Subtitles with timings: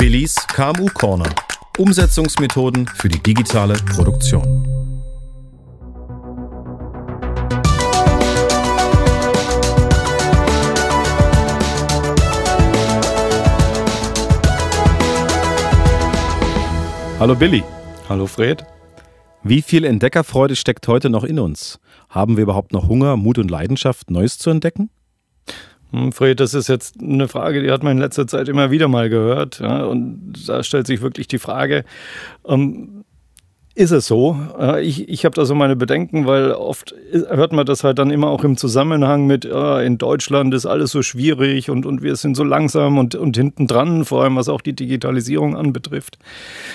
[0.00, 1.28] Willis KMU Corner.
[1.76, 4.44] Umsetzungsmethoden für die digitale Produktion.
[17.18, 17.64] Hallo Billy.
[18.08, 18.64] Hallo Fred.
[19.42, 21.80] Wie viel Entdeckerfreude steckt heute noch in uns?
[22.08, 24.90] Haben wir überhaupt noch Hunger, Mut und Leidenschaft, Neues zu entdecken?
[25.92, 28.88] Hm, Fred, das ist jetzt eine Frage, die hat man in letzter Zeit immer wieder
[28.88, 29.60] mal gehört.
[29.60, 31.84] Ja, und da stellt sich wirklich die Frage,
[32.46, 33.04] ähm,
[33.78, 34.36] ist es so?
[34.82, 38.26] Ich, ich habe da so meine Bedenken, weil oft hört man das halt dann immer
[38.26, 42.36] auch im Zusammenhang mit, ja, in Deutschland ist alles so schwierig und, und wir sind
[42.36, 46.18] so langsam und, und hinten dran, vor allem was auch die Digitalisierung anbetrifft.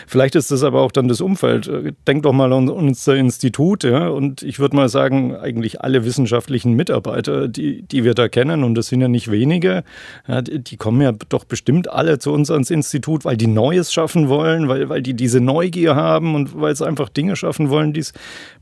[0.07, 1.69] Vielleicht ist das aber auch dann das Umfeld.
[2.07, 6.71] Denk doch mal an unser Institut, ja, und ich würde mal sagen, eigentlich alle wissenschaftlichen
[6.71, 9.83] Mitarbeiter, die, die wir da kennen, und das sind ja nicht wenige,
[10.25, 14.29] ja, die kommen ja doch bestimmt alle zu uns ans Institut, weil die Neues schaffen
[14.29, 17.91] wollen, weil, weil die diese Neugier haben und weil es einfach einfach Dinge schaffen wollen,
[17.93, 18.13] die es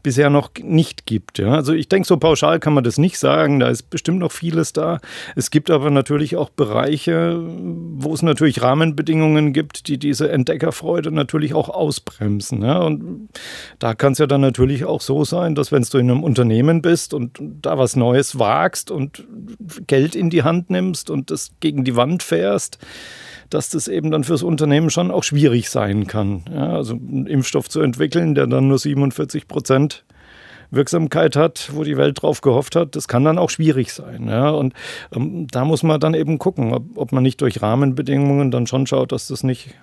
[0.04, 1.38] bisher noch nicht gibt.
[1.38, 1.54] Ja?
[1.54, 3.60] Also ich denke, so pauschal kann man das nicht sagen.
[3.60, 5.00] Da ist bestimmt noch vieles da.
[5.36, 11.54] Es gibt aber natürlich auch Bereiche, wo es natürlich Rahmenbedingungen gibt, die diese Entdeckerfreude natürlich
[11.54, 12.64] auch ausbremsen.
[12.64, 12.80] Ja?
[12.80, 13.30] Und
[13.80, 16.82] da kann es ja dann natürlich auch so sein, dass wenn du in einem Unternehmen
[16.82, 19.26] bist und da was Neues wagst und
[19.88, 22.78] Geld in die Hand nimmst und das gegen die Wand fährst,
[23.52, 26.44] dass das eben dann fürs Unternehmen schon auch schwierig sein kann.
[26.52, 30.04] Ja, also einen Impfstoff zu entwickeln, der dann nur 47 Prozent
[30.72, 34.28] Wirksamkeit hat, wo die Welt drauf gehofft hat, das kann dann auch schwierig sein.
[34.28, 34.50] Ja?
[34.50, 34.74] Und
[35.14, 38.88] ähm, da muss man dann eben gucken, ob, ob, man nicht durch Rahmenbedingungen dann schon
[38.88, 39.76] schaut, dass das nicht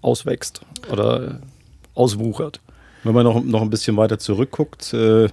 [0.00, 1.40] auswächst oder
[1.94, 2.60] auswuchert.
[3.04, 5.28] Wenn man noch, noch ein bisschen weiter zurückguckt, äh,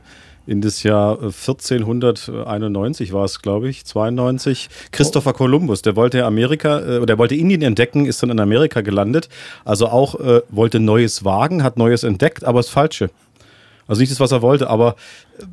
[0.48, 4.70] in das Jahr 1491 war es, glaube ich, 92.
[4.92, 5.34] Christopher.
[5.34, 9.30] Columbus, der wollte Amerika, äh, der wollte Indien entdecken, ist dann in Amerika gelandet.
[9.64, 13.10] Also auch äh, wollte Neues wagen, hat Neues entdeckt, aber das Falsche.
[13.88, 14.96] Also nicht das, was er wollte, aber
[15.40, 15.46] äh,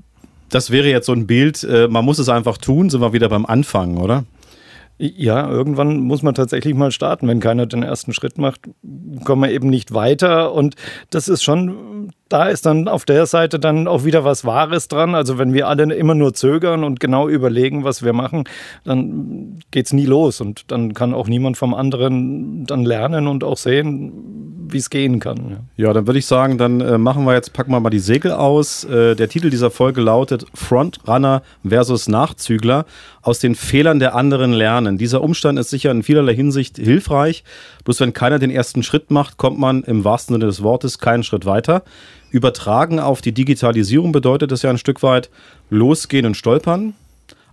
[0.50, 3.28] das wäre jetzt so ein Bild, äh, man muss es einfach tun, sind wir wieder
[3.28, 4.24] beim Anfang, oder?
[4.98, 7.26] Ja, irgendwann muss man tatsächlich mal starten.
[7.26, 8.60] Wenn keiner den ersten Schritt macht,
[9.24, 10.52] kommen wir eben nicht weiter.
[10.52, 10.76] Und
[11.10, 15.14] das ist schon da ist dann auf der Seite dann auch wieder was Wahres dran.
[15.14, 18.44] Also wenn wir alle immer nur zögern und genau überlegen, was wir machen,
[18.84, 23.44] dann geht es nie los und dann kann auch niemand vom anderen dann lernen und
[23.44, 25.68] auch sehen, wie es gehen kann.
[25.76, 28.32] Ja, dann würde ich sagen, dann äh, machen wir jetzt, packen wir mal die Segel
[28.32, 28.84] aus.
[28.84, 32.86] Äh, der Titel dieser Folge lautet Frontrunner versus Nachzügler.
[33.20, 34.98] Aus den Fehlern der anderen lernen.
[34.98, 37.44] Dieser Umstand ist sicher in vielerlei Hinsicht hilfreich.
[37.84, 41.22] Bloß wenn keiner den ersten Schritt macht, kommt man im wahrsten Sinne des Wortes keinen
[41.22, 41.82] Schritt weiter.
[42.30, 45.30] Übertragen auf die Digitalisierung bedeutet das ja ein Stück weit
[45.70, 46.94] losgehen und stolpern,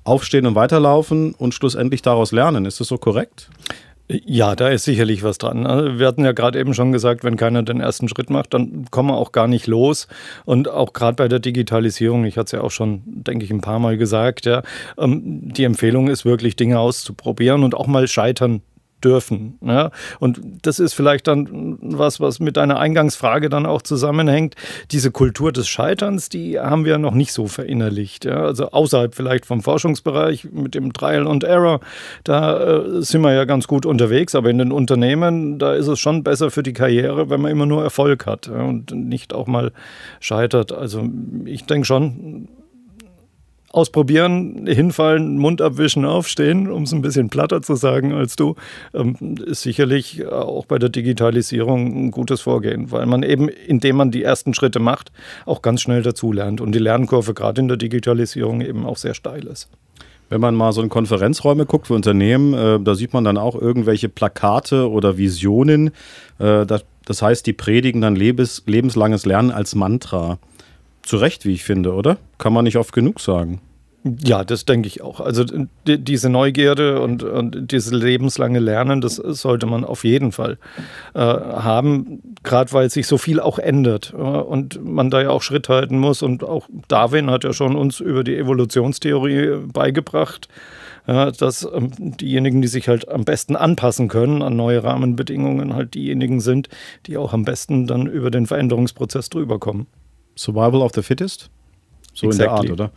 [0.04, 2.66] aufstehen und weiterlaufen und schlussendlich daraus lernen.
[2.66, 3.50] Ist das so korrekt?
[4.12, 5.68] Ja, da ist sicherlich was dran.
[5.68, 8.86] Also, wir hatten ja gerade eben schon gesagt, wenn keiner den ersten Schritt macht, dann
[8.90, 10.08] kommen wir auch gar nicht los.
[10.46, 13.62] Und auch gerade bei der Digitalisierung, ich hatte es ja auch schon, denke ich, ein
[13.62, 14.64] paar Mal gesagt, ja,
[14.98, 18.64] ähm, die Empfehlung ist wirklich, Dinge auszuprobieren und auch mal scheitern
[19.04, 19.58] dürfen.
[19.62, 19.92] Ja?
[20.20, 24.56] Und das ist vielleicht dann was, was mit deiner Eingangsfrage dann auch zusammenhängt.
[24.92, 28.26] Diese Kultur des Scheiterns, die haben wir noch nicht so verinnerlicht.
[28.26, 28.44] Ja?
[28.44, 31.80] Also außerhalb vielleicht vom Forschungsbereich mit dem Trial and Error,
[32.24, 36.00] da äh, sind wir ja ganz gut unterwegs, aber in den Unternehmen, da ist es
[36.00, 38.64] schon besser für die Karriere, wenn man immer nur Erfolg hat ja?
[38.64, 39.72] und nicht auch mal
[40.20, 40.72] scheitert.
[40.72, 41.08] Also
[41.46, 42.48] ich denke schon,
[43.72, 48.56] ausprobieren, hinfallen, Mund abwischen, aufstehen, um es ein bisschen platter zu sagen als du,
[48.94, 49.16] ähm,
[49.46, 54.24] ist sicherlich auch bei der Digitalisierung ein gutes Vorgehen, weil man eben, indem man die
[54.24, 55.12] ersten Schritte macht,
[55.46, 59.46] auch ganz schnell dazulernt und die Lernkurve gerade in der Digitalisierung eben auch sehr steil
[59.46, 59.70] ist.
[60.30, 63.56] Wenn man mal so in Konferenzräume guckt für Unternehmen, äh, da sieht man dann auch
[63.56, 65.88] irgendwelche Plakate oder Visionen.
[66.38, 70.38] Äh, das, das, heißt, die predigen dann lebens, lebenslanges Lernen als Mantra.
[71.10, 72.18] Zu Recht, wie ich finde, oder?
[72.38, 73.62] Kann man nicht oft genug sagen.
[74.04, 75.20] Ja, das denke ich auch.
[75.20, 75.44] Also
[75.88, 80.60] die, diese Neugierde und, und dieses lebenslange Lernen, das sollte man auf jeden Fall
[81.16, 85.42] äh, haben, gerade weil sich so viel auch ändert äh, und man da ja auch
[85.42, 86.22] Schritt halten muss.
[86.22, 90.48] Und auch Darwin hat ja schon uns über die Evolutionstheorie beigebracht,
[91.08, 95.96] ja, dass ähm, diejenigen, die sich halt am besten anpassen können an neue Rahmenbedingungen, halt
[95.96, 96.70] diejenigen sind,
[97.08, 99.88] die auch am besten dann über den Veränderungsprozess drüber kommen.
[100.40, 101.50] Survival of the Fittest?
[102.14, 102.32] So exactly.
[102.32, 102.92] in der Art, oder?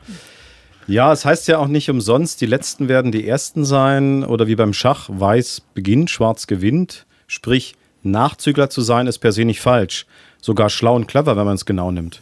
[0.86, 4.56] Ja, es heißt ja auch nicht umsonst, die Letzten werden die Ersten sein oder wie
[4.56, 7.06] beim Schach, Weiß beginnt, Schwarz gewinnt.
[7.26, 10.06] Sprich, Nachzügler zu sein ist per se nicht falsch.
[10.40, 12.20] Sogar schlau und clever, wenn man es genau nimmt.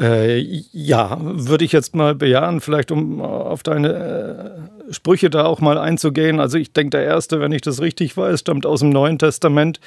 [0.00, 0.38] Äh,
[0.72, 5.76] ja, würde ich jetzt mal bejahen, vielleicht um auf deine äh, Sprüche da auch mal
[5.76, 6.38] einzugehen.
[6.38, 9.80] Also ich denke, der erste, wenn ich das richtig weiß, stammt aus dem Neuen Testament,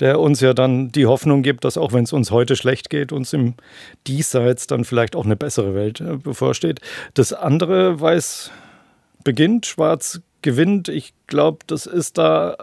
[0.00, 3.12] der uns ja dann die Hoffnung gibt, dass auch wenn es uns heute schlecht geht,
[3.12, 3.54] uns im
[4.08, 6.80] Diesseits dann vielleicht auch eine bessere Welt äh, bevorsteht.
[7.14, 8.50] Das andere weiß
[9.22, 10.88] beginnt, schwarz gewinnt.
[10.88, 12.56] Ich glaube, das ist da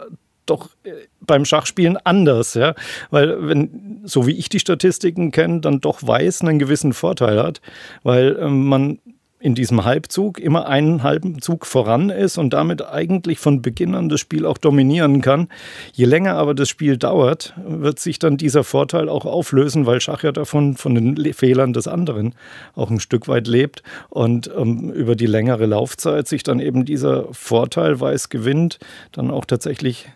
[0.50, 0.92] doch äh,
[1.22, 2.76] beim Schachspielen anders, ja,
[3.12, 7.62] weil wenn so wie ich die Statistiken kenne, dann doch Weiß einen gewissen Vorteil hat,
[8.04, 9.00] weil ähm, man
[9.42, 14.10] in diesem Halbzug immer einen halben Zug voran ist und damit eigentlich von Beginn an
[14.10, 15.48] das Spiel auch dominieren kann.
[15.94, 20.24] Je länger aber das Spiel dauert, wird sich dann dieser Vorteil auch auflösen, weil Schach
[20.24, 22.36] ja davon von den Fehlern des anderen
[22.76, 27.34] auch ein Stück weit lebt und ähm, über die längere Laufzeit sich dann eben dieser
[27.34, 28.80] Vorteil weiß gewinnt,
[29.14, 30.10] dann auch tatsächlich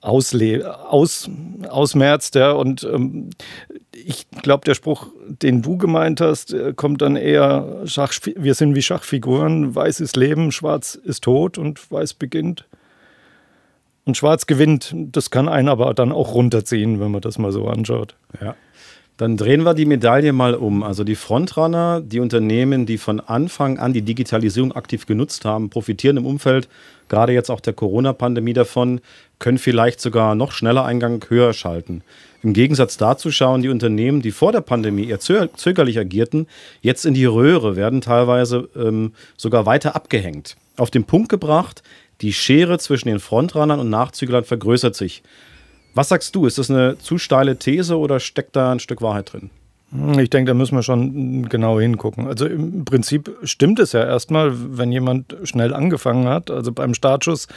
[0.00, 1.28] ausle aus,
[1.68, 2.34] ausmerzt.
[2.34, 3.30] Ja, und ähm,
[3.92, 8.74] ich glaube, der Spruch, den du gemeint hast, äh, kommt dann eher, Schach, wir sind
[8.74, 12.66] wie Schachfiguren, weiß ist Leben, schwarz ist tot und weiß beginnt.
[14.04, 17.66] Und schwarz gewinnt, das kann einen aber dann auch runterziehen, wenn man das mal so
[17.68, 18.16] anschaut.
[18.40, 18.54] Ja.
[19.18, 20.82] Dann drehen wir die Medaille mal um.
[20.82, 26.16] Also die Frontrunner, die Unternehmen, die von Anfang an die Digitalisierung aktiv genutzt haben, profitieren
[26.16, 26.68] im Umfeld
[27.08, 29.00] gerade jetzt auch der Corona-Pandemie davon,
[29.38, 32.02] können vielleicht sogar noch schneller Eingang höher schalten.
[32.42, 36.46] Im Gegensatz dazu schauen die Unternehmen, die vor der Pandemie eher zögerlich agierten,
[36.82, 40.56] jetzt in die Röhre, werden teilweise ähm, sogar weiter abgehängt.
[40.76, 41.82] Auf den Punkt gebracht,
[42.20, 45.22] die Schere zwischen den Frontrunnern und Nachzüglern vergrößert sich.
[45.98, 46.46] Was sagst du?
[46.46, 49.50] Ist das eine zu steile These oder steckt da ein Stück Wahrheit drin?
[49.90, 52.26] Ich denke, da müssen wir schon genau hingucken.
[52.26, 57.48] Also im Prinzip stimmt es ja erstmal, wenn jemand schnell angefangen hat, also beim Startschuss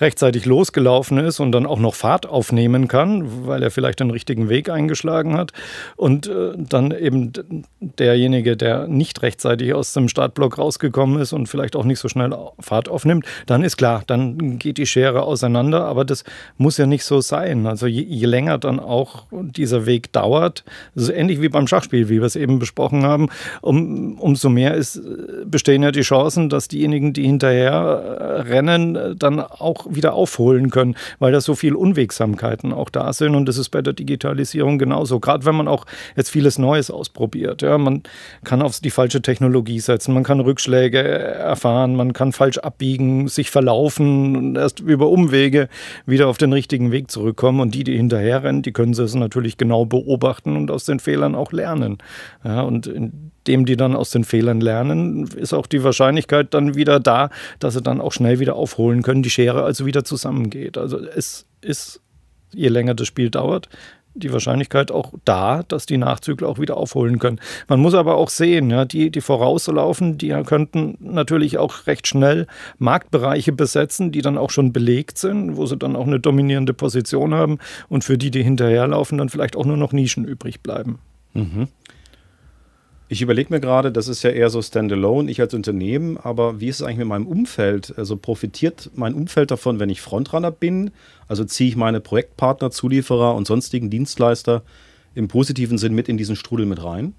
[0.00, 4.48] rechtzeitig losgelaufen ist und dann auch noch Fahrt aufnehmen kann, weil er vielleicht den richtigen
[4.48, 5.52] Weg eingeschlagen hat
[5.94, 7.32] und äh, dann eben
[7.78, 12.34] derjenige, der nicht rechtzeitig aus dem Startblock rausgekommen ist und vielleicht auch nicht so schnell
[12.58, 16.24] Fahrt aufnimmt, dann ist klar, dann geht die Schere auseinander, aber das
[16.56, 17.68] muss ja nicht so sein.
[17.68, 20.64] Also je, je länger dann auch dieser Weg dauert,
[20.96, 23.28] ist ähnlich wie beim Schachspiel, wie wir es eben besprochen haben,
[23.60, 25.00] um, umso mehr ist,
[25.46, 30.70] bestehen ja die Chancen, dass diejenigen, die hinterher äh, rennen, äh, dann auch wieder aufholen
[30.70, 33.34] können, weil da so viele Unwegsamkeiten auch da sind.
[33.34, 35.20] Und das ist bei der Digitalisierung genauso.
[35.20, 35.84] Gerade wenn man auch
[36.16, 37.62] jetzt vieles Neues ausprobiert.
[37.62, 38.02] Ja, man
[38.44, 43.50] kann auf die falsche Technologie setzen, man kann Rückschläge erfahren, man kann falsch abbiegen, sich
[43.50, 45.68] verlaufen und erst über Umwege
[46.06, 47.60] wieder auf den richtigen Weg zurückkommen.
[47.60, 51.34] Und die, die hinterher rennen, die können es natürlich genau beobachten und aus den Fehlern
[51.34, 51.57] auch lernen.
[52.44, 57.00] Ja, und indem die dann aus den Fehlern lernen, ist auch die Wahrscheinlichkeit dann wieder
[57.00, 60.76] da, dass sie dann auch schnell wieder aufholen können, die Schere also wieder zusammengeht.
[60.78, 62.00] Also es ist,
[62.52, 63.68] je länger das Spiel dauert,
[64.18, 67.40] die Wahrscheinlichkeit auch da, dass die Nachzügler auch wieder aufholen können.
[67.68, 72.46] Man muss aber auch sehen, ja, die, die vorauslaufen, die könnten natürlich auch recht schnell
[72.78, 77.34] Marktbereiche besetzen, die dann auch schon belegt sind, wo sie dann auch eine dominierende Position
[77.34, 77.58] haben
[77.88, 80.98] und für die, die hinterherlaufen, dann vielleicht auch nur noch Nischen übrig bleiben.
[81.34, 81.68] Mhm.
[83.10, 86.68] Ich überlege mir gerade, das ist ja eher so standalone, ich als Unternehmen, aber wie
[86.68, 87.94] ist es eigentlich mit meinem Umfeld?
[87.96, 90.90] Also profitiert mein Umfeld davon, wenn ich Frontrunner bin?
[91.26, 94.62] Also ziehe ich meine Projektpartner, Zulieferer und sonstigen Dienstleister
[95.14, 97.14] im positiven Sinn mit in diesen Strudel mit rein?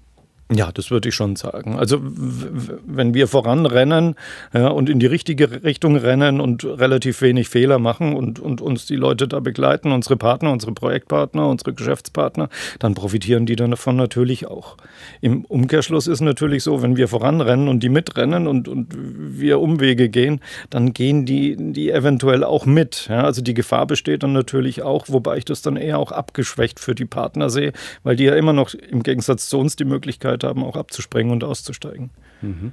[0.52, 1.78] Ja, das würde ich schon sagen.
[1.78, 4.16] Also wenn wir voranrennen
[4.52, 8.84] ja, und in die richtige Richtung rennen und relativ wenig Fehler machen und, und uns
[8.86, 12.48] die Leute da begleiten, unsere Partner, unsere Projektpartner, unsere Geschäftspartner,
[12.80, 14.76] dann profitieren die dann davon natürlich auch.
[15.20, 20.08] Im Umkehrschluss ist natürlich so, wenn wir voranrennen und die mitrennen und, und wir Umwege
[20.08, 23.06] gehen, dann gehen die, die eventuell auch mit.
[23.08, 26.80] Ja, also die Gefahr besteht dann natürlich auch, wobei ich das dann eher auch abgeschwächt
[26.80, 30.39] für die Partner sehe, weil die ja immer noch im Gegensatz zu uns die Möglichkeit
[30.40, 32.10] Möglichkeit haben, auch abzuspringen und auszusteigen.
[32.42, 32.72] Mhm.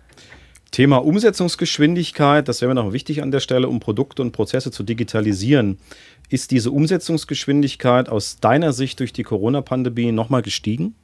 [0.71, 4.83] Thema Umsetzungsgeschwindigkeit, das wäre mir noch wichtig an der Stelle, um Produkte und Prozesse zu
[4.83, 5.77] digitalisieren.
[6.29, 10.95] Ist diese Umsetzungsgeschwindigkeit aus deiner Sicht durch die Corona-Pandemie nochmal gestiegen?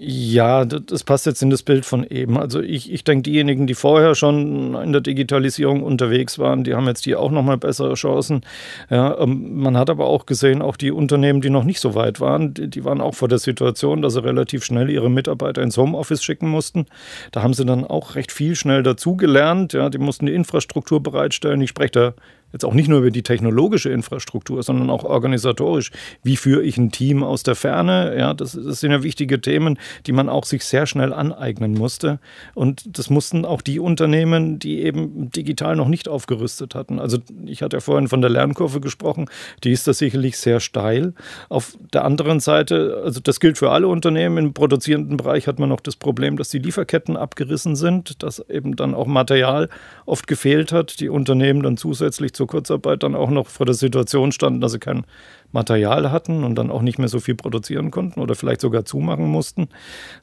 [0.00, 2.38] Ja, das passt jetzt in das Bild von eben.
[2.38, 6.86] Also ich, ich denke, diejenigen, die vorher schon in der Digitalisierung unterwegs waren, die haben
[6.86, 8.42] jetzt hier auch nochmal bessere Chancen.
[8.90, 12.20] Ja, ähm, man hat aber auch gesehen, auch die Unternehmen, die noch nicht so weit
[12.20, 15.76] waren, die, die waren auch vor der Situation, dass sie relativ schnell ihre Mitarbeiter ins
[15.76, 16.86] Homeoffice schicken mussten.
[17.32, 19.72] Da haben sie dann auch recht viel schnell dazugelernt.
[19.72, 21.60] Ja, die mussten die Infrastruktur bereitstellen.
[21.60, 22.14] Ich spreche da
[22.52, 25.90] Jetzt auch nicht nur über die technologische Infrastruktur, sondern auch organisatorisch.
[26.22, 28.16] Wie führe ich ein Team aus der Ferne?
[28.18, 32.20] Ja, das, das, sind ja wichtige Themen, die man auch sich sehr schnell aneignen musste.
[32.54, 36.98] Und das mussten auch die Unternehmen, die eben digital noch nicht aufgerüstet hatten.
[36.98, 39.26] Also ich hatte ja vorhin von der Lernkurve gesprochen,
[39.62, 41.12] die ist da sicherlich sehr steil.
[41.50, 45.68] Auf der anderen Seite, also das gilt für alle Unternehmen, im produzierenden Bereich hat man
[45.68, 49.68] noch das Problem, dass die Lieferketten abgerissen sind, dass eben dann auch Material
[50.06, 54.32] oft gefehlt hat, die Unternehmen dann zusätzlich zur Kurzarbeit dann auch noch vor der Situation
[54.32, 55.04] standen, dass sie kein
[55.52, 59.26] Material hatten und dann auch nicht mehr so viel produzieren konnten oder vielleicht sogar zumachen
[59.26, 59.68] mussten.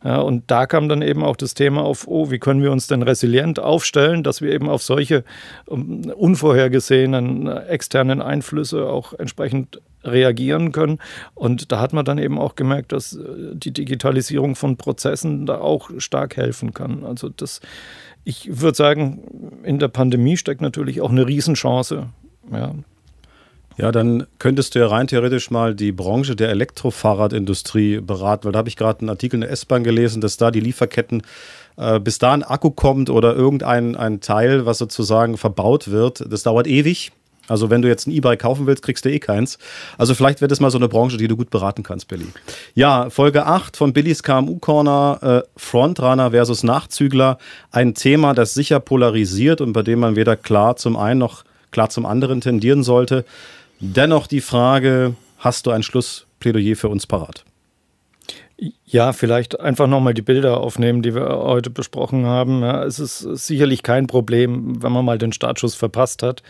[0.03, 2.88] Ja, und da kam dann eben auch das Thema auf, oh, wie können wir uns
[2.88, 5.24] denn resilient aufstellen, dass wir eben auf solche
[5.65, 11.00] um, unvorhergesehenen äh, externen Einflüsse auch entsprechend reagieren können.
[11.34, 15.58] Und da hat man dann eben auch gemerkt, dass äh, die Digitalisierung von Prozessen da
[15.58, 17.03] auch stark helfen kann.
[17.03, 17.62] Also das
[18.25, 22.10] ich würde sagen, in der Pandemie steckt natürlich auch eine Riesenchance.
[22.51, 22.74] Ja.
[23.77, 28.60] Ja, dann könntest du ja rein theoretisch mal die Branche der Elektrofahrradindustrie beraten, weil da
[28.60, 31.24] habe ich gerade einen Artikel in der S-Bahn gelesen, dass da die Lieferketten
[31.77, 36.44] äh, bis da ein Akku kommt oder irgendein ein Teil, was sozusagen verbaut wird, das
[36.44, 37.12] dauert ewig.
[37.48, 39.60] Also wenn du jetzt ein E-Bike kaufen willst, kriegst du eh keins.
[40.00, 42.25] Also vielleicht wird es mal so eine Branche, die du gut beraten kannst, Billy.
[42.74, 47.38] Ja, Folge 8 von Billys KMU Corner, äh, Frontrunner versus Nachzügler.
[47.72, 51.89] Ein Thema, das sicher polarisiert und bei dem man weder klar zum einen noch klar
[51.89, 53.25] zum anderen tendieren sollte.
[53.79, 57.44] Dennoch die Frage, hast du ein Schlussplädoyer für uns parat?
[58.86, 62.62] Ja, vielleicht einfach nochmal die Bilder aufnehmen, die wir heute besprochen haben.
[62.62, 66.41] Ja, es ist sicherlich kein Problem, wenn man mal den Startschuss verpasst hat.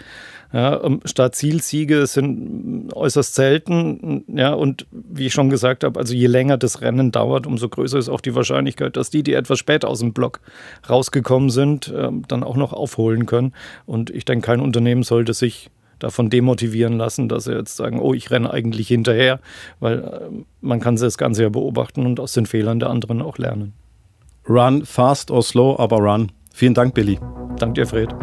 [0.53, 4.23] Ja, Start-Ziel-Siege sind äußerst selten.
[4.27, 7.97] Ja, und wie ich schon gesagt habe, also je länger das Rennen dauert, umso größer
[7.97, 10.41] ist auch die Wahrscheinlichkeit, dass die, die etwas später aus dem Block
[10.87, 13.53] rausgekommen sind, ähm, dann auch noch aufholen können.
[13.87, 18.13] Und ich denke, kein Unternehmen sollte sich davon demotivieren lassen, dass sie jetzt sagen, oh,
[18.13, 19.39] ich renne eigentlich hinterher,
[19.79, 23.37] weil äh, man kann das Ganze ja beobachten und aus den Fehlern der anderen auch
[23.37, 23.73] lernen.
[24.47, 26.31] Run fast or slow, aber run.
[26.53, 27.19] Vielen Dank, Billy.
[27.57, 28.13] Dank dir, Fred.